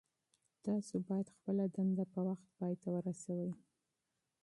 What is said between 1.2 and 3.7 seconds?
خپله دنده په وخت پای ته ورسوئ.